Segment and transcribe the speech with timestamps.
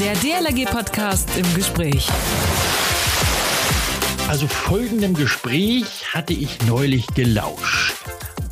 [0.00, 2.08] Der DLRG-Podcast im Gespräch.
[4.28, 7.96] Also folgendem Gespräch hatte ich neulich gelauscht.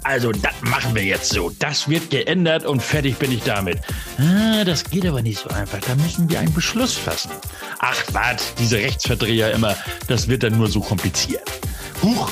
[0.02, 1.50] Also, das machen wir jetzt so.
[1.58, 3.78] Das wird geändert und fertig bin ich damit.
[4.18, 5.78] Ah, das geht aber nicht so einfach.
[5.80, 7.30] Da müssen wir einen Beschluss fassen.
[7.78, 9.74] Ach, wart, diese Rechtsverdreher immer.
[10.06, 11.50] Das wird dann nur so kompliziert.
[12.02, 12.30] Huch,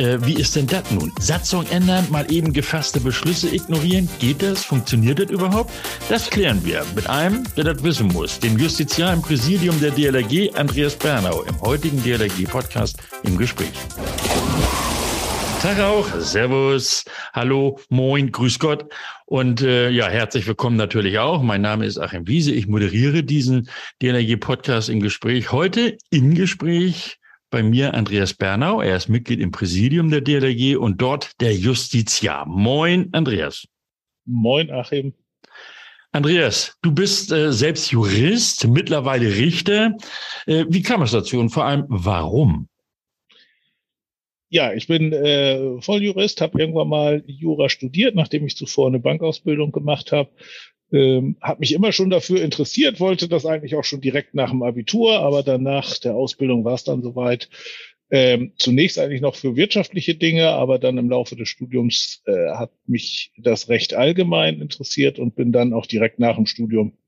[0.00, 1.12] äh, wie ist denn das nun?
[1.20, 4.08] Satzung ändern, mal eben gefasste Beschlüsse ignorieren?
[4.18, 4.64] Geht das?
[4.64, 5.70] Funktioniert das überhaupt?
[6.08, 8.40] Das klären wir mit einem, der das wissen muss.
[8.40, 13.72] Dem Justiziar im Präsidium der DLRG, Andreas Bernau, im heutigen DLRG-Podcast im Gespräch.
[15.60, 18.86] Tag auch, Servus, Hallo, Moin, Grüß Gott
[19.26, 21.42] und äh, ja, herzlich willkommen natürlich auch.
[21.42, 23.68] Mein Name ist Achim Wiese, ich moderiere diesen
[24.00, 25.52] DLRG-Podcast im Gespräch.
[25.52, 27.19] Heute im Gespräch
[27.50, 28.80] bei mir Andreas Bernau.
[28.80, 32.46] Er ist Mitglied im Präsidium der DLRG und dort der Justiziar.
[32.46, 33.66] Moin, Andreas.
[34.24, 35.12] Moin, Achim.
[36.12, 39.96] Andreas, du bist äh, selbst Jurist, mittlerweile Richter.
[40.46, 42.68] Äh, wie kam es dazu und vor allem warum?
[44.48, 49.70] Ja, ich bin äh, Volljurist, habe irgendwann mal Jura studiert, nachdem ich zuvor eine Bankausbildung
[49.70, 50.30] gemacht habe
[50.92, 54.62] ähm, habe mich immer schon dafür interessiert, wollte das eigentlich auch schon direkt nach dem
[54.62, 57.48] Abitur, aber dann nach der Ausbildung war es dann soweit.
[58.12, 62.72] Ähm, zunächst eigentlich noch für wirtschaftliche Dinge, aber dann im Laufe des Studiums äh, hat
[62.86, 66.98] mich das Recht allgemein interessiert und bin dann auch direkt nach dem Studium,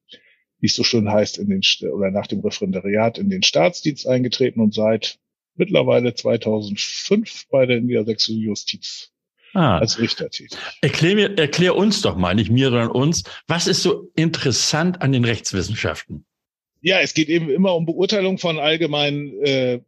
[0.61, 4.61] wie es so schön heißt, in den oder nach dem Referendariat in den Staatsdienst eingetreten
[4.61, 5.19] und seit
[5.57, 9.13] mittlerweile 2005 bei der Niedersächsischen Justiz
[9.55, 9.79] ah.
[9.79, 10.59] als Richter tätig.
[10.81, 15.13] Erklär, mir, erklär uns doch mal, nicht mir, sondern uns, was ist so interessant an
[15.13, 16.25] den Rechtswissenschaften?
[16.81, 19.81] Ja, es geht eben immer um Beurteilung von allgemeinen äh,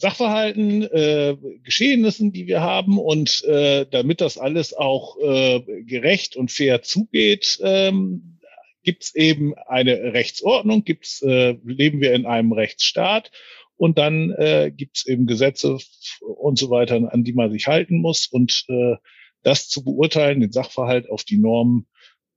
[0.00, 2.98] Sachverhalten, äh, Geschehnissen, die wir haben.
[2.98, 8.38] Und äh, damit das alles auch äh, gerecht und fair zugeht, ähm,
[8.82, 13.30] gibt es eben eine Rechtsordnung, gibt's, äh, leben wir in einem Rechtsstaat.
[13.80, 15.78] Und dann äh, gibt es eben Gesetze
[16.20, 18.26] und so weiter, an die man sich halten muss.
[18.26, 18.96] Und äh,
[19.42, 21.86] das zu beurteilen, den Sachverhalt auf die Normen,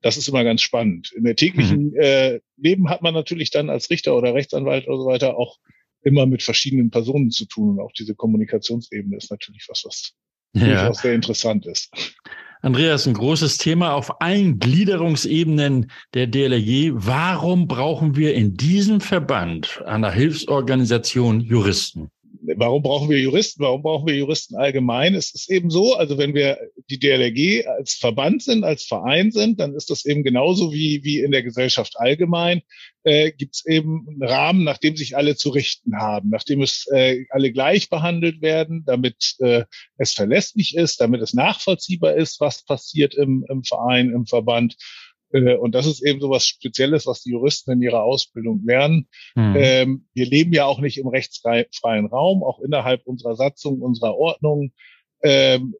[0.01, 1.11] das ist immer ganz spannend.
[1.11, 1.97] In der täglichen mhm.
[1.99, 5.57] äh, Leben hat man natürlich dann als Richter oder Rechtsanwalt oder so weiter auch
[6.01, 7.71] immer mit verschiedenen Personen zu tun.
[7.71, 10.13] Und auch diese Kommunikationsebene ist natürlich was, was
[10.53, 10.65] ja.
[10.65, 11.91] durchaus sehr interessant ist.
[12.63, 16.93] Andreas, ein großes Thema auf allen Gliederungsebenen der DLRG.
[16.93, 22.09] Warum brauchen wir in diesem Verband einer Hilfsorganisation Juristen?
[22.57, 23.63] Warum brauchen wir Juristen?
[23.63, 25.15] Warum brauchen wir Juristen allgemein?
[25.15, 26.57] Es ist eben so, also wenn wir
[26.89, 31.19] die DLRG als Verband sind, als Verein sind, dann ist das eben genauso wie, wie
[31.19, 32.61] in der Gesellschaft allgemein.
[33.03, 36.87] Äh, Gibt es eben einen Rahmen, nach dem sich alle zu richten haben, nachdem es
[36.91, 39.65] äh, alle gleich behandelt werden, damit äh,
[39.97, 44.75] es verlässlich ist, damit es nachvollziehbar ist, was passiert im, im Verein, im Verband.
[45.33, 49.07] Äh, und das ist eben so was Spezielles, was die Juristen in ihrer Ausbildung lernen.
[49.35, 49.55] Mhm.
[49.57, 54.71] Ähm, wir leben ja auch nicht im rechtsfreien Raum, auch innerhalb unserer Satzung, unserer Ordnung.
[55.21, 55.75] Ähm,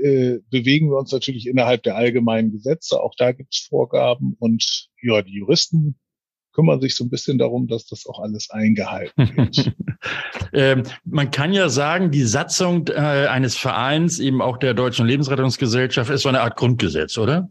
[0.00, 3.02] äh, bewegen wir uns natürlich innerhalb der allgemeinen Gesetze.
[3.02, 5.98] Auch da gibt es Vorgaben und ja, die Juristen
[6.52, 9.72] kümmern sich so ein bisschen darum, dass das auch alles eingehalten wird.
[10.52, 16.10] ähm, man kann ja sagen, die Satzung äh, eines Vereins, eben auch der Deutschen Lebensrettungsgesellschaft,
[16.10, 17.50] ist so eine Art Grundgesetz, oder?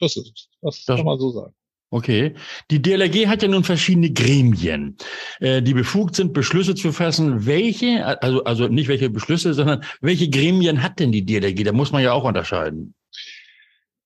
[0.00, 0.48] Das ist es.
[0.60, 1.54] Das, das kann man so sagen.
[1.90, 2.34] Okay.
[2.70, 4.96] Die DLRG hat ja nun verschiedene Gremien,
[5.40, 7.46] äh, die befugt sind, Beschlüsse zu fassen.
[7.46, 11.64] Welche, also, also nicht welche Beschlüsse, sondern welche Gremien hat denn die DLRG?
[11.64, 12.94] Da muss man ja auch unterscheiden.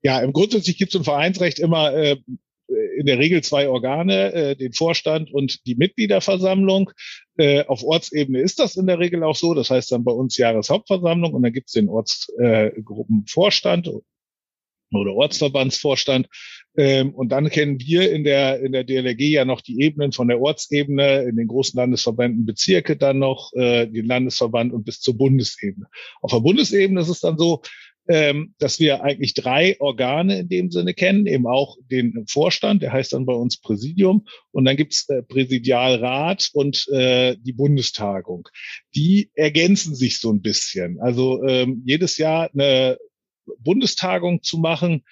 [0.03, 2.17] Ja, im Grundsätzlich gibt es im Vereinsrecht immer äh,
[2.97, 6.91] in der Regel zwei Organe, äh, den Vorstand und die Mitgliederversammlung.
[7.37, 9.55] Äh, auf Ortsebene ist das in der Regel auch so.
[9.55, 14.01] Das heißt dann bei uns Jahreshauptversammlung und dann gibt es den Ortsgruppenvorstand äh,
[14.99, 16.27] oder Ortsverbandsvorstand.
[16.77, 20.29] Ähm, und dann kennen wir in der, in der DLRG ja noch die Ebenen von
[20.29, 25.17] der Ortsebene, in den großen Landesverbänden Bezirke dann noch, äh, den Landesverband und bis zur
[25.17, 25.87] Bundesebene.
[26.23, 27.63] Auf der Bundesebene ist es dann so,
[28.11, 32.93] ähm, dass wir eigentlich drei Organe in dem Sinne kennen, eben auch den Vorstand, der
[32.93, 38.49] heißt dann bei uns Präsidium, und dann gibt's äh, Präsidialrat und äh, die Bundestagung.
[38.97, 40.99] Die ergänzen sich so ein bisschen.
[41.01, 42.99] Also ähm, jedes Jahr eine
[43.59, 45.05] Bundestagung zu machen,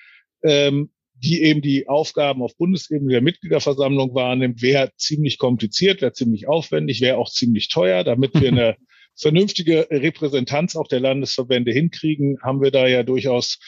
[0.42, 6.48] ähm, die eben die Aufgaben auf Bundesebene der Mitgliederversammlung wahrnimmt, wäre ziemlich kompliziert, wäre ziemlich
[6.48, 8.04] aufwendig, wäre auch ziemlich teuer.
[8.04, 8.76] Damit wir eine
[9.16, 13.58] vernünftige Repräsentanz auch der Landesverbände hinkriegen, haben wir da ja durchaus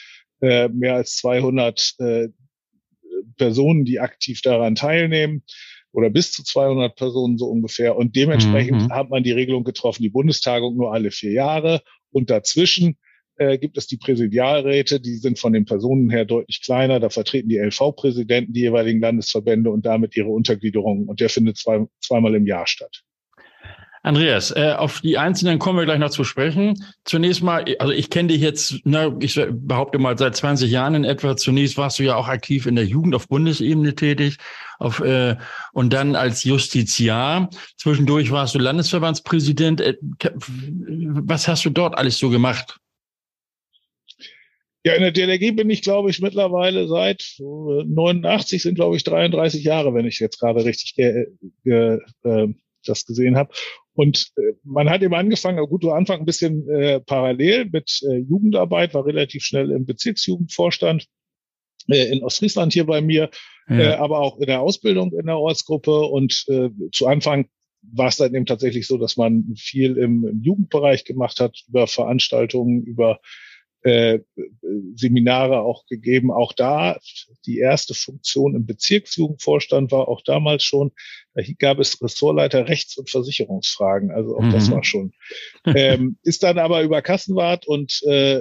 [0.41, 2.27] äh, mehr als 200 äh,
[3.37, 5.43] Personen, die aktiv daran teilnehmen
[5.91, 7.97] oder bis zu 200 Personen so ungefähr.
[7.97, 8.93] Und dementsprechend mhm.
[8.93, 11.81] hat man die Regelung getroffen, die Bundestagung nur alle vier Jahre
[12.11, 12.97] und dazwischen
[13.41, 16.99] äh, gibt es die Präsidialräte, die sind von den Personen her deutlich kleiner.
[16.99, 21.07] Da vertreten die LV-Präsidenten die jeweiligen Landesverbände und damit ihre Untergliederung.
[21.07, 23.01] Und der findet zwei, zweimal im Jahr statt.
[24.03, 26.83] Andreas, äh, auf die Einzelnen kommen wir gleich noch zu sprechen.
[27.03, 31.03] Zunächst mal, also ich kenne dich jetzt, na, ich behaupte mal seit 20 Jahren in
[31.03, 31.35] etwa.
[31.35, 34.37] Zunächst warst du ja auch aktiv in der Jugend auf Bundesebene tätig
[34.79, 35.35] auf, äh,
[35.73, 37.49] und dann als Justiziar.
[37.77, 39.81] Zwischendurch warst du Landesverbandspräsident.
[39.81, 42.79] Äh, was hast du dort alles so gemacht?
[44.83, 49.63] Ja, in der DLRG bin ich, glaube ich, mittlerweile seit 89 sind, glaube ich, 33
[49.63, 51.27] Jahre, wenn ich jetzt gerade richtig ge,
[51.63, 52.47] äh,
[52.85, 53.53] das gesehen habe.
[53.93, 58.17] Und äh, man hat eben angefangen, gut, du Anfang ein bisschen äh, parallel mit äh,
[58.17, 61.05] Jugendarbeit, war relativ schnell im Bezirksjugendvorstand
[61.87, 63.29] äh, in Ostfriesland hier bei mir,
[63.69, 63.79] ja.
[63.79, 66.01] äh, aber auch in der Ausbildung in der Ortsgruppe.
[66.01, 67.47] Und äh, zu Anfang
[67.81, 71.87] war es dann eben tatsächlich so, dass man viel im, im Jugendbereich gemacht hat, über
[71.87, 73.19] Veranstaltungen, über
[73.83, 74.19] äh,
[74.95, 76.31] Seminare auch gegeben.
[76.31, 76.99] Auch da
[77.45, 80.91] die erste Funktion im Bezirksjugendvorstand war auch damals schon,
[81.33, 84.11] da gab es Ressortleiter Rechts- und Versicherungsfragen.
[84.11, 84.51] Also auch mhm.
[84.51, 85.13] das war schon.
[85.65, 88.33] Ähm, ist dann aber über Kassenwart und äh,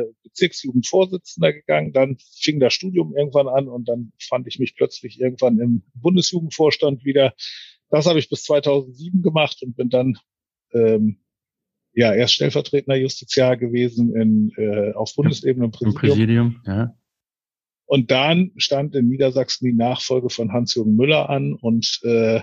[0.00, 1.92] äh, Bezirksjugendvorsitzender gegangen.
[1.92, 7.04] Dann fing das Studium irgendwann an und dann fand ich mich plötzlich irgendwann im Bundesjugendvorstand
[7.04, 7.34] wieder.
[7.90, 10.18] Das habe ich bis 2007 gemacht und bin dann
[10.72, 11.20] ähm,
[11.98, 15.96] ja, er ist stellvertretender Justiziar gewesen in, äh, auf Bundesebene im Präsidium.
[15.96, 16.94] Im Präsidium ja.
[17.86, 22.42] Und dann stand in Niedersachsen die Nachfolge von Hans-Jürgen Müller an und äh,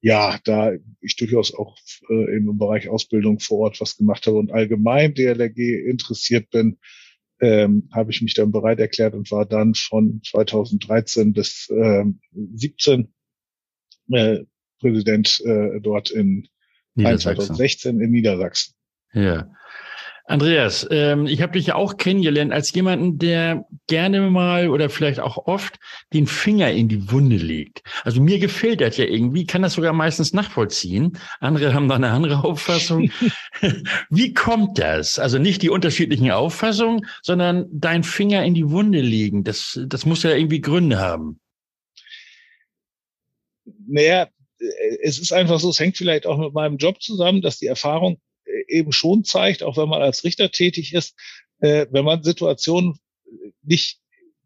[0.00, 1.76] ja, da ich durchaus auch
[2.10, 6.78] äh, im Bereich Ausbildung vor Ort was gemacht habe und allgemein DLRG interessiert bin,
[7.40, 13.14] ähm, habe ich mich dann bereit erklärt und war dann von 2013 bis äh, 17
[14.10, 14.38] äh,
[14.80, 16.48] Präsident äh, dort in
[16.96, 18.77] 2016 in Niedersachsen.
[19.12, 19.48] Ja.
[20.28, 25.20] Andreas, ähm, ich habe dich ja auch kennengelernt als jemanden, der gerne mal oder vielleicht
[25.20, 25.78] auch oft
[26.12, 27.82] den Finger in die Wunde legt.
[28.04, 31.18] Also mir gefällt das ja irgendwie, kann das sogar meistens nachvollziehen.
[31.40, 33.10] Andere haben da eine andere Auffassung.
[34.10, 35.18] Wie kommt das?
[35.18, 39.44] Also nicht die unterschiedlichen Auffassungen, sondern dein Finger in die Wunde legen.
[39.44, 41.40] Das, das muss ja irgendwie Gründe haben.
[43.86, 44.28] Naja,
[45.02, 48.20] es ist einfach so, es hängt vielleicht auch mit meinem Job zusammen, dass die Erfahrung
[48.68, 51.16] eben schon zeigt, auch wenn man als Richter tätig ist,
[51.60, 52.98] äh, wenn man Situationen
[53.62, 53.98] nicht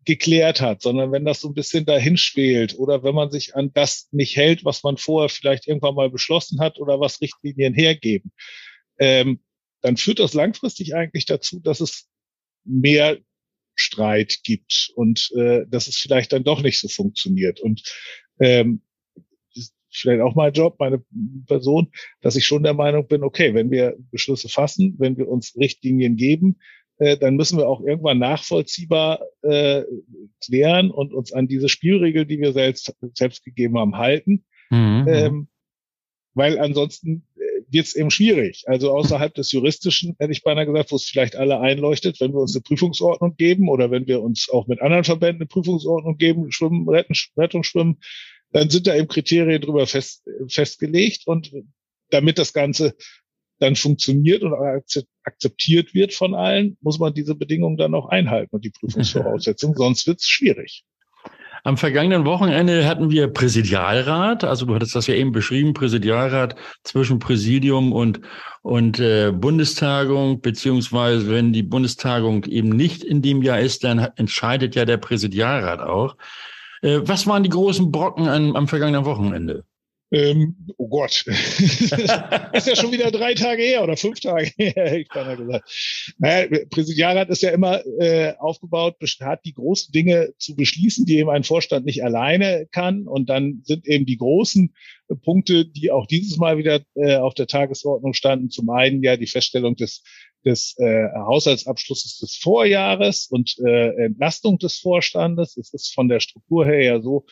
[0.04, 3.72] geklärt hat, sondern wenn das so ein bisschen dahin spielt oder wenn man sich an
[3.72, 8.32] das nicht hält, was man vorher vielleicht irgendwann mal beschlossen hat oder was Richtlinien hergeben,
[8.98, 9.40] ähm,
[9.80, 12.08] dann führt das langfristig eigentlich dazu, dass es
[12.64, 13.18] mehr
[13.74, 17.60] Streit gibt und äh, dass es vielleicht dann doch nicht so funktioniert.
[17.60, 17.82] Und
[18.40, 18.82] ähm,
[19.92, 21.02] vielleicht auch mein Job, meine
[21.46, 21.88] Person,
[22.20, 26.16] dass ich schon der Meinung bin, okay, wenn wir Beschlüsse fassen, wenn wir uns Richtlinien
[26.16, 26.58] geben,
[26.98, 29.82] äh, dann müssen wir auch irgendwann nachvollziehbar äh,
[30.44, 34.44] klären und uns an diese Spielregel, die wir selbst, selbst gegeben haben, halten.
[34.70, 35.06] Mhm.
[35.08, 35.48] Ähm,
[36.34, 38.64] weil ansonsten äh, wird es eben schwierig.
[38.66, 42.40] Also außerhalb des Juristischen hätte ich beinahe gesagt, wo es vielleicht alle einleuchtet, wenn wir
[42.40, 46.52] uns eine Prüfungsordnung geben oder wenn wir uns auch mit anderen Verbänden eine Prüfungsordnung geben,
[46.52, 47.98] Schwimmen, Retten, Rettung, Schwimmen,
[48.52, 51.52] dann sind da eben Kriterien drüber fest, festgelegt und
[52.10, 52.94] damit das Ganze
[53.58, 54.54] dann funktioniert und
[55.24, 60.06] akzeptiert wird von allen, muss man diese Bedingungen dann auch einhalten und die Prüfungsvoraussetzungen, sonst
[60.06, 60.84] wird es schwierig.
[61.64, 67.20] Am vergangenen Wochenende hatten wir Präsidialrat, also du hattest das ja eben beschrieben, Präsidialrat zwischen
[67.20, 68.20] Präsidium und,
[68.62, 74.74] und äh, Bundestagung, beziehungsweise wenn die Bundestagung eben nicht in dem Jahr ist, dann entscheidet
[74.74, 76.16] ja der Präsidialrat auch.
[76.82, 79.64] Äh, was waren die großen Brocken am, am vergangenen Wochenende?
[80.12, 85.08] Ähm, oh Gott, ist ja schon wieder drei Tage her oder fünf Tage her, ich
[85.08, 86.14] kann ja gesagt.
[86.18, 91.30] Naja, Präsidialrat ist ja immer äh, aufgebaut, hat die großen Dinge zu beschließen, die eben
[91.30, 93.08] ein Vorstand nicht alleine kann.
[93.08, 94.74] Und dann sind eben die großen
[95.16, 98.50] Punkte, die auch dieses Mal wieder äh, auf der Tagesordnung standen.
[98.50, 100.02] Zum einen ja die Feststellung des
[100.44, 105.56] des äh, Haushaltsabschlusses des Vorjahres und äh, Entlastung des Vorstandes.
[105.56, 107.26] Es ist von der Struktur her ja so,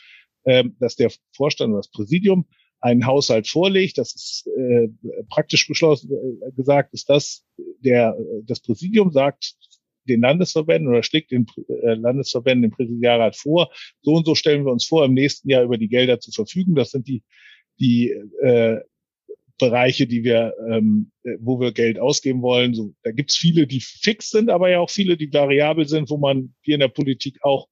[0.45, 2.47] äh, dass der Vorstand oder das Präsidium
[2.81, 3.99] einen Haushalt vorlegt.
[3.99, 4.89] Das ist äh,
[5.29, 7.45] praktisch beschlossen äh, gesagt, ist das
[7.81, 9.55] der das Präsidium sagt
[10.09, 13.71] den Landesverbänden oder schlägt den äh, Landesverbänden den Präsidialrat vor.
[14.03, 16.75] So und so stellen wir uns vor, im nächsten Jahr über die Gelder zu verfügen.
[16.75, 17.23] Das sind die
[17.81, 18.11] die
[18.43, 18.81] äh,
[19.59, 22.75] Bereiche, die wir, ähm, wo wir Geld ausgeben wollen.
[22.75, 26.17] So, da gibt's viele, die fix sind, aber ja auch viele, die variabel sind, wo
[26.17, 27.69] man hier in der Politik auch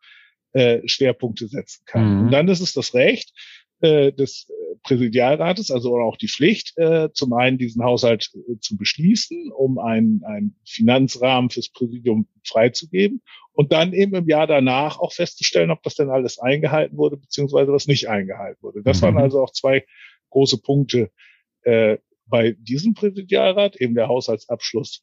[0.53, 2.15] äh, Schwerpunkte setzen kann.
[2.15, 2.21] Mhm.
[2.25, 3.33] Und dann ist es das Recht
[3.81, 4.49] äh, des
[4.83, 10.23] Präsidialrates, also auch die Pflicht, äh, zum einen diesen Haushalt äh, zu beschließen, um einen,
[10.25, 15.97] einen Finanzrahmen fürs Präsidium freizugeben und dann eben im Jahr danach auch festzustellen, ob das
[15.97, 18.83] denn alles eingehalten wurde, beziehungsweise was nicht eingehalten wurde.
[18.83, 19.07] Das mhm.
[19.07, 19.85] waren also auch zwei
[20.31, 21.11] große Punkte
[21.63, 25.03] äh, bei diesem Präsidialrat, eben der Haushaltsabschluss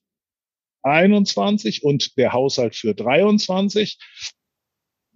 [0.84, 3.98] 21 und der Haushalt für 23.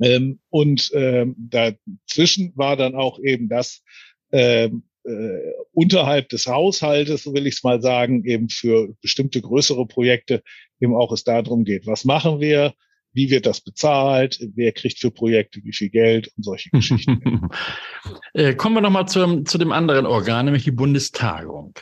[0.01, 3.83] Ähm, und ähm, dazwischen war dann auch eben das
[4.31, 9.87] ähm, äh, unterhalb des Haushaltes, so will ich es mal sagen, eben für bestimmte größere
[9.87, 10.43] Projekte
[10.79, 12.73] eben auch es darum geht, was machen wir,
[13.13, 17.49] wie wird das bezahlt, wer kriegt für Projekte wie viel Geld und solche Geschichten.
[18.33, 21.73] äh, kommen wir nochmal zu, zu dem anderen Organ, nämlich die Bundestagung.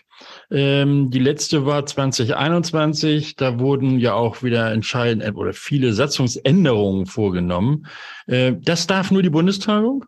[0.50, 3.36] Ähm, die letzte war 2021.
[3.36, 7.88] Da wurden ja auch wieder entscheidend äh, oder viele Satzungsänderungen vorgenommen.
[8.28, 10.06] Äh, das darf nur die Bundestagung?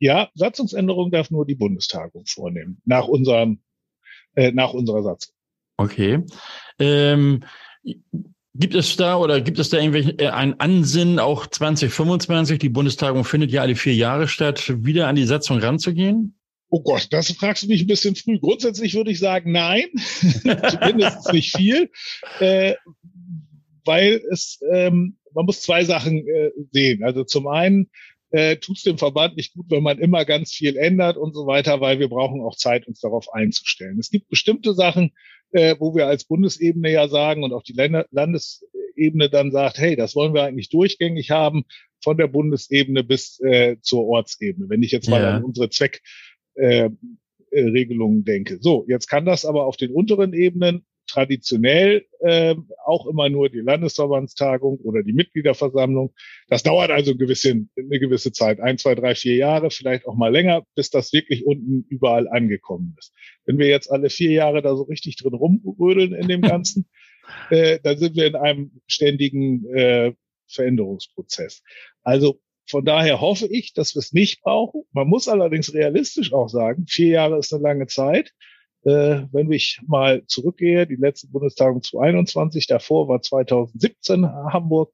[0.00, 3.60] Ja, Satzungsänderungen darf nur die Bundestagung vornehmen, nach unserem,
[4.34, 5.34] äh, nach unserer Satzung.
[5.76, 6.24] Okay.
[6.78, 7.44] Ähm,
[8.58, 13.24] Gibt es da oder gibt es da irgendwelchen äh, ein Ansinnen, auch 2025, die Bundestagung
[13.24, 16.36] findet ja alle vier Jahre statt, wieder an die Satzung ranzugehen?
[16.68, 18.40] Oh Gott, das fragst du mich ein bisschen früh.
[18.40, 21.88] Grundsätzlich würde ich sagen, nein, zumindest nicht viel,
[22.40, 22.74] äh,
[23.84, 27.04] weil es, ähm, man muss zwei Sachen äh, sehen.
[27.04, 27.88] Also zum einen
[28.30, 31.46] äh, tut es dem Verband nicht gut, wenn man immer ganz viel ändert und so
[31.46, 33.98] weiter, weil wir brauchen auch Zeit, uns darauf einzustellen.
[33.98, 35.12] Es gibt bestimmte Sachen,
[35.52, 40.14] äh, wo wir als Bundesebene ja sagen und auch die Landesebene dann sagt, hey, das
[40.14, 41.64] wollen wir eigentlich durchgängig haben,
[42.02, 44.68] von der Bundesebene bis äh, zur Ortsebene.
[44.68, 45.36] Wenn ich jetzt mal ja.
[45.36, 48.58] an unsere Zweckregelungen äh, denke.
[48.60, 53.60] So, jetzt kann das aber auf den unteren Ebenen traditionell äh, auch immer nur die
[53.60, 56.14] Landesverbandstagung oder die Mitgliederversammlung.
[56.48, 60.14] Das dauert also ein bisschen, eine gewisse Zeit, ein, zwei, drei, vier Jahre, vielleicht auch
[60.14, 63.12] mal länger, bis das wirklich unten überall angekommen ist.
[63.46, 66.88] Wenn wir jetzt alle vier Jahre da so richtig drin rumrödeln in dem Ganzen,
[67.50, 70.12] äh, dann sind wir in einem ständigen äh,
[70.46, 71.62] Veränderungsprozess.
[72.02, 74.82] Also von daher hoffe ich, dass wir es nicht brauchen.
[74.92, 78.32] Man muss allerdings realistisch auch sagen, vier Jahre ist eine lange Zeit.
[78.84, 84.92] Äh, wenn ich mal zurückgehe, die letzte Bundestagung 2021, davor war 2017 Hamburg,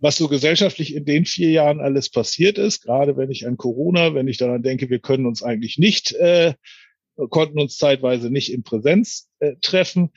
[0.00, 4.14] was so gesellschaftlich in den vier Jahren alles passiert ist, gerade wenn ich an Corona,
[4.14, 6.54] wenn ich daran denke, wir können uns eigentlich nicht, äh,
[7.30, 10.10] konnten uns zeitweise nicht in Präsenz äh, treffen,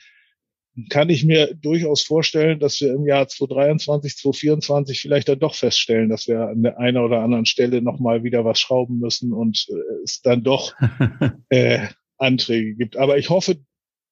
[0.88, 6.08] kann ich mir durchaus vorstellen, dass wir im Jahr 2023, 2024 vielleicht dann doch feststellen,
[6.08, 10.02] dass wir an der einen oder anderen Stelle nochmal wieder was schrauben müssen und äh,
[10.02, 10.74] es dann doch
[11.50, 11.88] äh,
[12.22, 12.96] Anträge gibt.
[12.96, 13.56] Aber ich hoffe,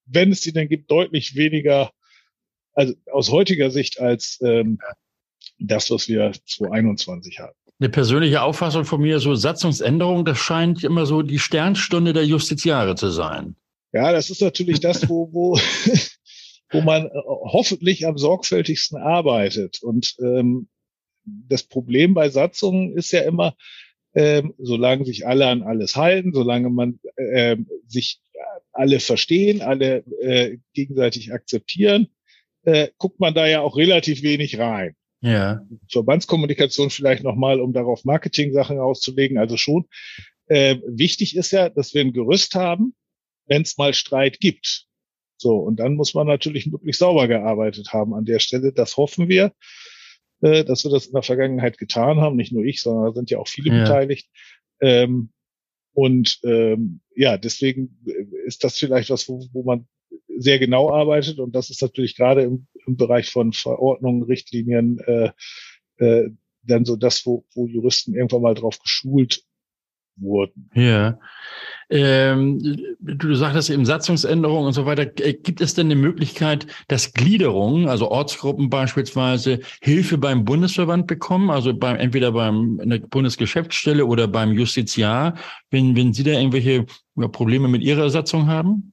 [0.06, 1.90] wenn es die denn gibt, deutlich weniger,
[2.74, 4.78] also aus heutiger Sicht als ähm,
[5.58, 7.54] das, was wir 2021 haben.
[7.78, 12.94] Eine persönliche Auffassung von mir, so Satzungsänderung, das scheint immer so die Sternstunde der Justiziare
[12.94, 13.56] zu sein.
[13.92, 15.58] Ja, das ist natürlich das, wo, wo,
[16.70, 19.82] wo man äh, hoffentlich am sorgfältigsten arbeitet.
[19.82, 20.68] Und ähm,
[21.24, 23.54] das Problem bei Satzungen ist ja immer,
[24.14, 28.20] ähm, solange sich alle an alles halten, solange man äh, sich
[28.72, 32.08] alle verstehen, alle äh, gegenseitig akzeptieren,
[32.64, 34.94] äh, guckt man da ja auch relativ wenig rein.
[35.20, 35.66] Ja.
[35.90, 39.38] Verbandskommunikation vielleicht nochmal, um darauf Marketing-Sachen auszulegen.
[39.38, 39.86] Also schon
[40.46, 42.94] äh, wichtig ist ja, dass wir ein Gerüst haben,
[43.46, 44.86] wenn es mal Streit gibt.
[45.36, 48.72] So, und dann muss man natürlich möglichst sauber gearbeitet haben an der Stelle.
[48.72, 49.52] Das hoffen wir
[50.42, 52.36] äh, dass wir das in der Vergangenheit getan haben.
[52.36, 53.82] Nicht nur ich, sondern da sind ja auch viele ja.
[53.82, 54.28] beteiligt.
[54.80, 55.30] Ähm,
[55.92, 57.98] und ähm, ja, deswegen
[58.46, 59.86] ist das vielleicht was, wo, wo man
[60.38, 61.38] sehr genau arbeitet.
[61.38, 65.30] Und das ist natürlich gerade im, im Bereich von Verordnungen, Richtlinien äh,
[65.98, 66.30] äh,
[66.62, 69.42] dann so das, wo, wo Juristen irgendwann mal drauf geschult
[70.16, 70.70] wurden.
[70.74, 71.18] Ja.
[71.90, 75.10] Ähm, du sagtest eben Satzungsänderungen und so weiter.
[75.20, 81.50] Äh, gibt es denn eine Möglichkeit, dass Gliederungen, also Ortsgruppen beispielsweise, Hilfe beim Bundesverband bekommen,
[81.50, 85.34] also beim, entweder beim in der Bundesgeschäftsstelle oder beim Justiziar,
[85.70, 88.92] wenn, wenn Sie da irgendwelche Probleme mit Ihrer Satzung haben?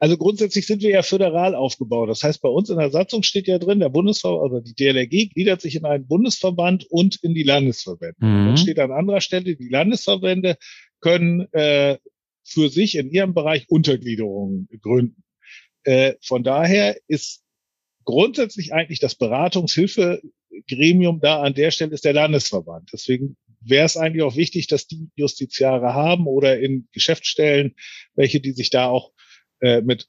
[0.00, 2.08] Also grundsätzlich sind wir ja föderal aufgebaut.
[2.08, 5.34] Das heißt, bei uns in der Satzung steht ja drin, der Bundesverband, also die DLRG
[5.34, 8.16] gliedert sich in einen Bundesverband und in die Landesverbände.
[8.20, 8.46] Mhm.
[8.46, 10.56] Dann steht an anderer Stelle, die Landesverbände
[11.00, 11.98] können äh,
[12.44, 15.22] für sich in ihrem Bereich Untergliederungen gründen.
[15.84, 17.44] Äh, von daher ist
[18.04, 22.90] grundsätzlich eigentlich das Beratungshilfegremium da an der Stelle ist der Landesverband.
[22.92, 27.74] Deswegen wäre es eigentlich auch wichtig, dass die Justiziare haben oder in Geschäftsstellen,
[28.14, 29.12] welche die sich da auch
[29.60, 30.08] äh, mit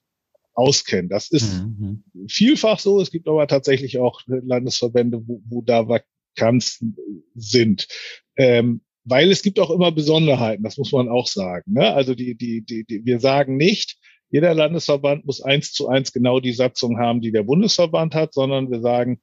[0.54, 1.10] auskennen.
[1.10, 2.04] Das ist mhm.
[2.28, 3.02] vielfach so.
[3.02, 6.98] Es gibt aber tatsächlich auch Landesverbände, wo, wo da Vakanzen
[7.36, 7.88] sind.
[8.38, 11.74] Ähm, weil es gibt auch immer Besonderheiten, das muss man auch sagen.
[11.74, 11.94] Ne?
[11.94, 13.98] Also die, die, die, die, wir sagen nicht,
[14.30, 18.70] jeder Landesverband muss eins zu eins genau die Satzung haben, die der Bundesverband hat, sondern
[18.70, 19.22] wir sagen,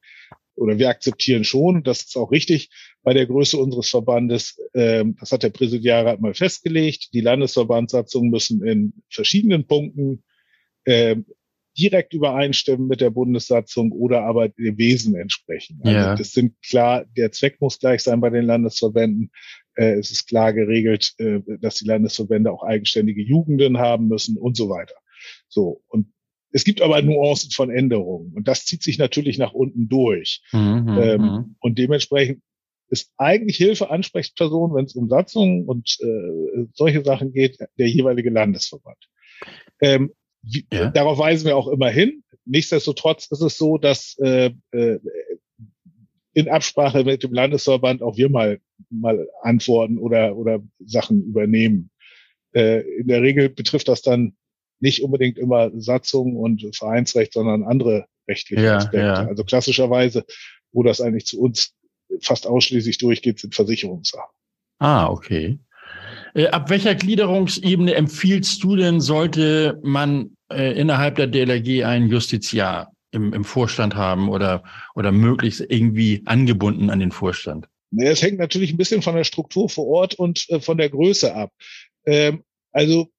[0.55, 2.69] oder wir akzeptieren schon, das ist auch richtig,
[3.03, 8.65] bei der Größe unseres Verbandes, ähm, das hat der Präsidialrat mal festgelegt, die Landesverbandssatzungen müssen
[8.65, 10.23] in verschiedenen Punkten
[10.85, 11.25] ähm,
[11.77, 15.79] direkt übereinstimmen mit der Bundessatzung oder aber dem Wesen entsprechen.
[15.83, 16.15] Also ja.
[16.15, 19.31] das sind klar, der Zweck muss gleich sein bei den Landesverbänden.
[19.77, 24.57] Äh, es ist klar geregelt, äh, dass die Landesverbände auch eigenständige Jugenden haben müssen und
[24.57, 24.95] so weiter.
[25.47, 25.83] So.
[25.87, 26.11] Und
[26.51, 30.41] es gibt aber Nuancen von Änderungen und das zieht sich natürlich nach unten durch.
[30.51, 31.55] Mhm, ähm, mhm.
[31.59, 32.41] und dementsprechend
[32.89, 38.29] ist eigentlich Hilfe Ansprechperson, wenn es um Satzungen und äh, solche Sachen geht, der jeweilige
[38.29, 38.97] Landesverband.
[39.81, 40.13] Ähm,
[40.71, 40.89] ja.
[40.91, 42.23] Darauf weisen wir auch immer hin.
[42.45, 44.99] Nichtsdestotrotz ist es so, dass äh, äh,
[46.37, 48.59] in Absprache mit dem Landesverband auch wir mal
[48.91, 51.89] mal antworten oder oder Sachen übernehmen.
[52.53, 54.35] Äh, in der Regel betrifft das dann
[54.79, 58.99] nicht unbedingt immer Satzung und Vereinsrecht, sondern andere rechtliche ja, Aspekte.
[58.99, 59.25] Ja.
[59.25, 60.25] Also klassischerweise,
[60.71, 61.73] wo das eigentlich zu uns
[62.21, 64.29] fast ausschließlich durchgeht, sind Versicherungssachen.
[64.77, 65.57] Ah, okay.
[66.35, 72.93] Äh, ab welcher Gliederungsebene empfiehlst du denn, sollte man äh, innerhalb der DLRG einen Justiziar
[73.17, 74.63] im, im Vorstand haben oder,
[74.95, 77.67] oder möglichst irgendwie angebunden an den Vorstand?
[77.97, 81.33] Es hängt natürlich ein bisschen von der Struktur vor Ort und äh, von der Größe
[81.33, 81.51] ab.
[82.05, 83.09] Ähm, also,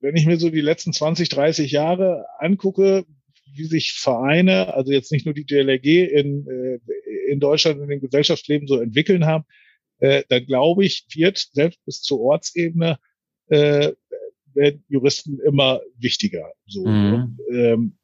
[0.00, 3.06] wenn ich mir so die letzten 20, 30 Jahre angucke,
[3.54, 8.00] wie sich Vereine, also jetzt nicht nur die DLRG in, äh, in Deutschland in dem
[8.00, 9.44] Gesellschaftsleben so entwickeln haben,
[9.98, 12.98] äh, dann glaube ich, wird selbst bis zur Ortsebene
[13.48, 13.92] äh,
[14.54, 16.52] werden Juristen immer wichtiger.
[16.66, 16.86] So.
[16.86, 17.38] Mhm.
[17.50, 17.98] Ähm,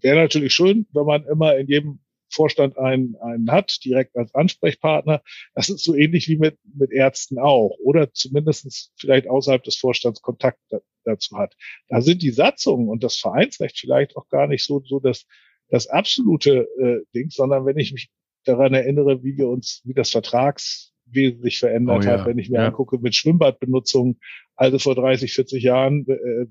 [0.00, 2.00] Wäre natürlich schön, wenn man immer in jedem
[2.32, 5.22] Vorstand einen, einen hat, direkt als Ansprechpartner.
[5.54, 7.76] Das ist so ähnlich wie mit, mit Ärzten auch.
[7.82, 11.56] Oder zumindestens vielleicht außerhalb des Vorstands Kontakt da, dazu hat.
[11.88, 15.26] Da sind die Satzungen und das Vereinsrecht vielleicht auch gar nicht so, so das,
[15.68, 18.10] das absolute äh, Ding, sondern wenn ich mich
[18.44, 22.18] daran erinnere, wie wir uns, wie das Vertrags wesentlich verändert oh, ja.
[22.18, 22.66] hat, wenn ich mir ja.
[22.68, 24.18] angucke mit Schwimmbadbenutzung.
[24.54, 26.46] Also vor 30, 40 Jahren äh,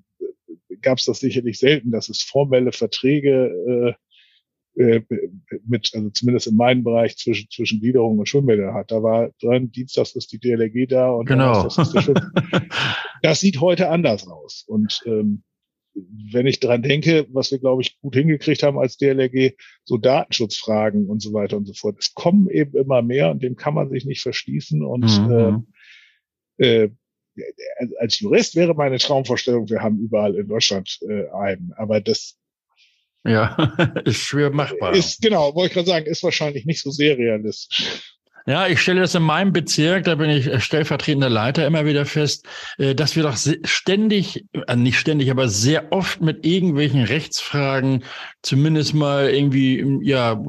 [0.82, 3.96] gab es das sicherlich selten, dass es formelle Verträge
[4.78, 5.02] äh, äh,
[5.68, 8.92] mit, also zumindest in meinem Bereich zwischen, zwischen Gliederung und Schwimmbäder hat.
[8.92, 11.64] Da war drin, Dienstags ist die DLRG da und genau.
[11.64, 11.94] das, ist
[13.22, 14.64] das sieht heute anders aus.
[14.68, 15.44] Und ähm,
[16.32, 21.08] wenn ich dran denke, was wir, glaube ich, gut hingekriegt haben als DLRG, so Datenschutzfragen
[21.08, 21.98] und so weiter und so fort.
[22.00, 24.84] Es kommen eben immer mehr und dem kann man sich nicht verschließen.
[24.84, 25.68] Und mhm.
[26.58, 26.90] äh, äh,
[28.00, 31.74] als Jurist wäre meine Traumvorstellung, wir haben überall in Deutschland äh, einen.
[31.78, 32.38] Aber das
[33.24, 33.56] ja,
[34.06, 34.94] ist schwer machbar.
[34.94, 38.16] Ist, genau, wollte ich gerade sagen, ist wahrscheinlich nicht so sehr realistisch.
[38.46, 42.48] Ja, ich stelle das in meinem Bezirk, da bin ich stellvertretender Leiter immer wieder fest,
[42.78, 48.04] äh, dass wir doch ständig, äh, nicht ständig, aber sehr oft mit irgendwelchen Rechtsfragen
[48.42, 50.42] zumindest mal irgendwie, ja,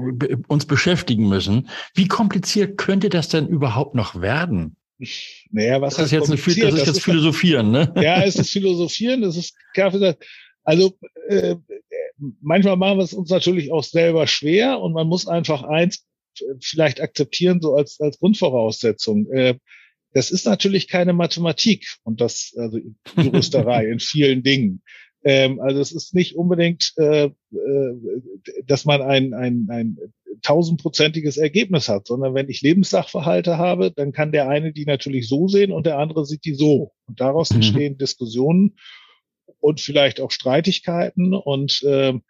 [0.48, 1.68] uns beschäftigen müssen.
[1.94, 4.76] Wie kompliziert könnte das denn überhaupt noch werden?
[5.50, 7.92] Naja, was das ist jetzt, eine, das ist jetzt das Philosophieren, ne?
[8.02, 9.54] Ja, es ist Philosophieren, das ist,
[10.64, 11.56] also, äh,
[12.40, 16.04] manchmal machen wir es uns natürlich auch selber schwer und man muss einfach eins
[16.60, 19.30] vielleicht akzeptieren, so als, als Grundvoraussetzung.
[19.32, 19.58] Äh,
[20.12, 22.78] das ist natürlich keine Mathematik und das, also
[23.16, 24.82] Juristerei in vielen Dingen.
[25.22, 27.32] Ähm, also es ist nicht unbedingt, äh, äh,
[28.66, 29.98] dass man ein, ein, ein
[30.42, 35.48] tausendprozentiges Ergebnis hat, sondern wenn ich Lebenssachverhalte habe, dann kann der eine die natürlich so
[35.48, 36.92] sehen und der andere sieht die so.
[37.06, 37.56] Und daraus mhm.
[37.56, 38.76] entstehen Diskussionen
[39.58, 42.22] und vielleicht auch Streitigkeiten und ähm,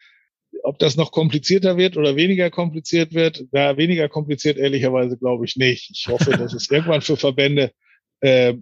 [0.65, 5.57] ob das noch komplizierter wird oder weniger kompliziert wird, da weniger kompliziert ehrlicherweise glaube ich
[5.57, 5.91] nicht.
[5.93, 7.73] Ich hoffe, dass es irgendwann für Verbände
[8.21, 8.55] äh,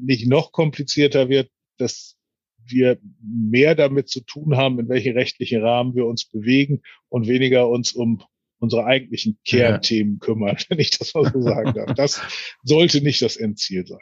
[0.00, 2.16] nicht noch komplizierter wird, dass
[2.66, 7.68] wir mehr damit zu tun haben, in welchen rechtlichen Rahmen wir uns bewegen und weniger
[7.68, 8.22] uns um
[8.58, 11.94] unsere eigentlichen Kernthemen kümmern, wenn ich das mal so sagen darf.
[11.96, 12.22] Das
[12.62, 13.98] sollte nicht das Endziel sein.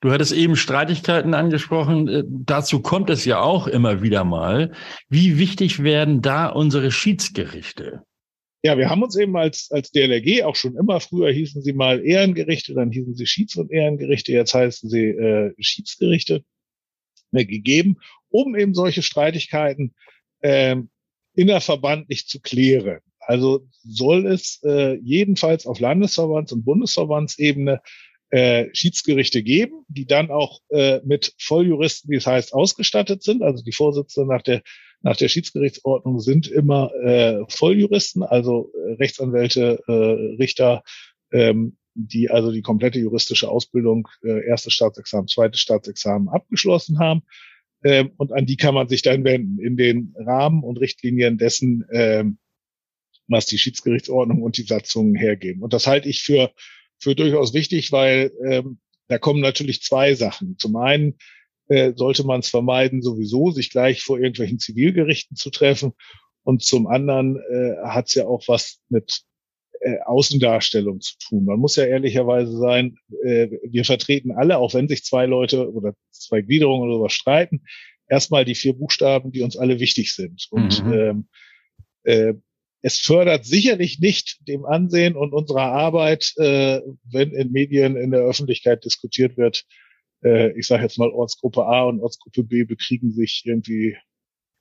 [0.00, 2.08] Du hattest eben Streitigkeiten angesprochen.
[2.08, 4.72] Äh, dazu kommt es ja auch immer wieder mal.
[5.08, 8.02] Wie wichtig werden da unsere Schiedsgerichte?
[8.62, 12.04] Ja, wir haben uns eben als, als DLRG auch schon immer, früher hießen sie mal
[12.04, 16.42] Ehrengerichte, dann hießen sie Schieds- und Ehrengerichte, jetzt heißen sie äh, Schiedsgerichte
[17.32, 17.96] äh, gegeben,
[18.28, 19.94] um eben solche Streitigkeiten
[20.40, 20.76] äh,
[21.34, 23.00] innerverbandlich zu klären.
[23.20, 27.80] Also soll es äh, jedenfalls auf Landesverbands- und Bundesverbandsebene
[28.30, 33.42] äh, Schiedsgerichte geben, die dann auch äh, mit Volljuristen, wie es heißt, ausgestattet sind.
[33.42, 34.62] Also die Vorsitzenden nach der
[35.02, 40.82] nach der Schiedsgerichtsordnung sind immer äh, Volljuristen, also äh, Rechtsanwälte, äh, Richter,
[41.32, 47.22] ähm, die also die komplette juristische Ausbildung, äh, erstes Staatsexamen, zweites Staatsexamen abgeschlossen haben.
[47.84, 51.84] Ähm, und an die kann man sich dann wenden in den Rahmen und Richtlinien dessen,
[51.90, 52.38] ähm,
[53.28, 55.62] was die Schiedsgerichtsordnung und die Satzungen hergeben.
[55.62, 56.52] Und das halte ich für,
[56.98, 58.78] für durchaus wichtig, weil ähm,
[59.08, 60.56] da kommen natürlich zwei Sachen.
[60.58, 61.16] Zum einen
[61.68, 65.92] äh, sollte man es vermeiden, sowieso sich gleich vor irgendwelchen Zivilgerichten zu treffen.
[66.42, 69.22] Und zum anderen äh, hat es ja auch was mit
[69.80, 71.44] äh, Außendarstellung zu tun.
[71.44, 75.94] Man muss ja ehrlicherweise sein, äh, wir vertreten alle, auch wenn sich zwei Leute oder
[76.10, 77.62] zwei Gliederungen oder sowas streiten,
[78.08, 80.46] erstmal die vier Buchstaben, die uns alle wichtig sind.
[80.50, 80.92] Und mhm.
[80.92, 81.28] ähm,
[82.04, 82.34] äh,
[82.82, 88.20] es fördert sicherlich nicht dem Ansehen und unserer Arbeit, äh, wenn in Medien in der
[88.20, 89.64] Öffentlichkeit diskutiert wird,
[90.22, 93.96] äh, ich sage jetzt mal Ortsgruppe A und Ortsgruppe B bekriegen sich irgendwie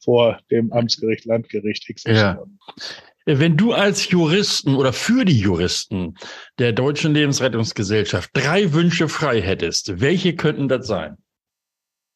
[0.06, 2.12] vor dem Amtsgericht, Landgericht XY.
[2.12, 2.44] Ja.
[3.26, 6.16] Wenn du als Juristen oder für die Juristen
[6.60, 11.18] der Deutschen Lebensrettungsgesellschaft drei Wünsche frei hättest, welche könnten das sein?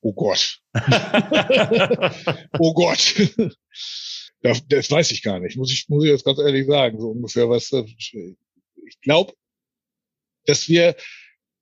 [0.02, 0.60] Oh Gott.
[2.60, 3.16] oh Gott.
[4.42, 7.10] Das, das, weiß ich gar nicht, muss ich, muss ich jetzt ganz ehrlich sagen, so
[7.10, 7.74] ungefähr was.
[7.74, 9.34] Ich glaube,
[10.46, 10.96] dass wir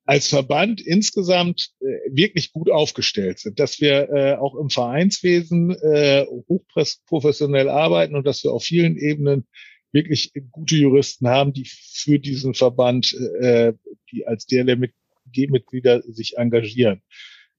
[0.08, 6.26] als Verband insgesamt äh, wirklich gut aufgestellt sind, dass wir äh, auch im Vereinswesen äh,
[6.48, 9.46] hochprofessionell arbeiten und dass wir auf vielen Ebenen
[9.92, 13.74] wirklich gute Juristen haben, die für diesen Verband, äh,
[14.12, 17.02] die als DLRG-Mitglieder sich engagieren.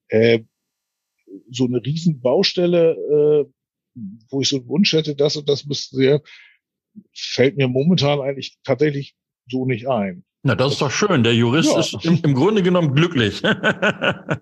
[0.09, 0.41] Äh,
[1.51, 2.93] so eine Riesenbaustelle,
[3.45, 3.53] äh,
[4.31, 6.19] wo ich so einen Wunsch hätte, das und das müssten sie,
[7.13, 9.17] fällt mir momentan eigentlich tatsächlich
[9.51, 10.25] so nicht ein.
[10.49, 11.23] Na, das ist doch schön.
[11.23, 11.81] Der Jurist ja.
[11.81, 13.45] ist im, im, Grunde genommen glücklich.
[13.45, 14.39] er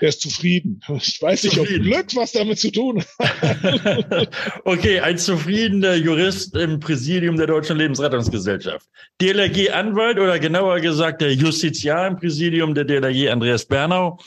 [0.00, 0.80] ist zufrieden.
[0.88, 4.28] Ich weiß nicht, ob Glück was damit zu tun hat.
[4.64, 8.88] okay, ein zufriedener Jurist im Präsidium der Deutschen Lebensrettungsgesellschaft.
[9.20, 14.18] DLRG-Anwalt oder genauer gesagt der Justiziar im Präsidium der DLRG Andreas Bernau.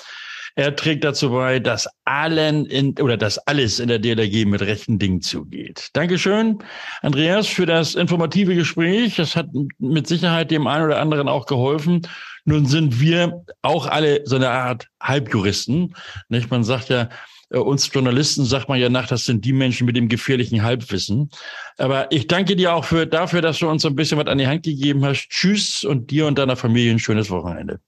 [0.58, 4.98] Er trägt dazu bei, dass allen in, oder dass alles in der DLRG mit rechten
[4.98, 5.90] Dingen zugeht.
[5.94, 6.58] Dankeschön,
[7.04, 9.18] Andreas, für das informative Gespräch.
[9.18, 12.02] Das hat mit Sicherheit dem einen oder anderen auch geholfen.
[12.46, 15.94] Nun sind wir auch alle so eine Art Halbjuristen.
[16.28, 16.50] Nicht?
[16.50, 17.10] Man sagt ja,
[17.52, 21.30] äh, uns Journalisten sagt man ja nach, das sind die Menschen mit dem gefährlichen Halbwissen.
[21.78, 24.48] Aber ich danke dir auch für, dafür, dass du uns ein bisschen was an die
[24.48, 25.30] Hand gegeben hast.
[25.30, 27.80] Tschüss und dir und deiner Familie ein schönes Wochenende.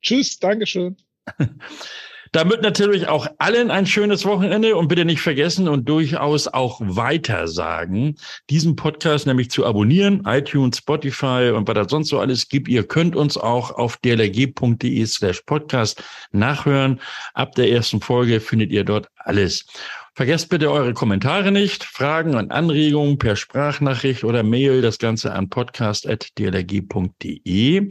[0.00, 0.96] Tschüss, Dankeschön.
[2.32, 7.48] Damit natürlich auch allen ein schönes Wochenende und bitte nicht vergessen und durchaus auch weiter
[7.48, 8.16] sagen,
[8.50, 12.68] diesen Podcast nämlich zu abonnieren, iTunes, Spotify und was da sonst so alles gibt.
[12.68, 17.00] Ihr könnt uns auch auf dlg.de slash podcast nachhören.
[17.32, 19.64] Ab der ersten Folge findet ihr dort alles.
[20.14, 25.48] Vergesst bitte eure Kommentare nicht, Fragen und Anregungen per Sprachnachricht oder Mail, das Ganze an
[25.48, 27.88] podcast.dlg.de.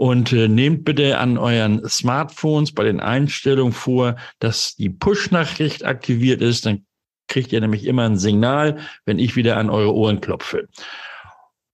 [0.00, 6.40] Und äh, nehmt bitte an euren Smartphones bei den Einstellungen vor, dass die Push-Nachricht aktiviert
[6.40, 6.64] ist.
[6.64, 6.86] Dann
[7.28, 10.68] kriegt ihr nämlich immer ein Signal, wenn ich wieder an eure Ohren klopfe.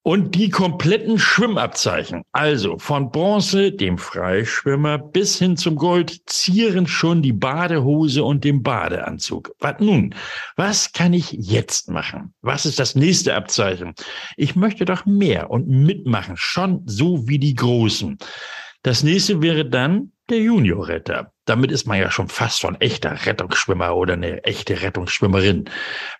[0.06, 7.22] Und die kompletten Schwimmabzeichen, also von Bronze, dem Freischwimmer, bis hin zum Gold, zieren schon
[7.22, 9.50] die Badehose und den Badeanzug.
[9.58, 10.14] Was nun?
[10.54, 12.32] Was kann ich jetzt machen?
[12.40, 13.94] Was ist das nächste Abzeichen?
[14.36, 18.16] Ich möchte doch mehr und mitmachen, schon so wie die Großen.
[18.82, 21.32] Das nächste wäre dann der Juniorretter.
[21.46, 25.70] Damit ist man ja schon fast schon echter Rettungsschwimmer oder eine echte Rettungsschwimmerin.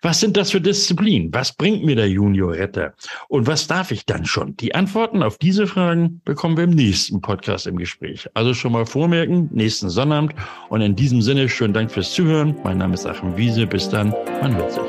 [0.01, 1.33] Was sind das für Disziplinen?
[1.33, 2.93] Was bringt mir der Juniorretter?
[3.27, 4.55] Und was darf ich dann schon?
[4.55, 8.29] Die Antworten auf diese Fragen bekommen wir im nächsten Podcast im Gespräch.
[8.33, 10.33] Also schon mal vormerken, nächsten Sonnabend.
[10.69, 12.55] Und in diesem Sinne, schönen Dank fürs Zuhören.
[12.63, 13.67] Mein Name ist Achim Wiese.
[13.67, 14.13] Bis dann.
[14.41, 14.83] Man hört sich.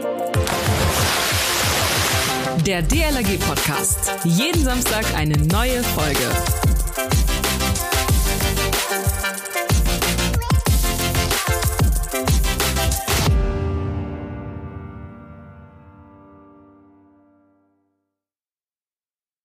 [2.64, 4.12] Der DLRG Podcast.
[4.24, 7.27] Jeden Samstag eine neue Folge.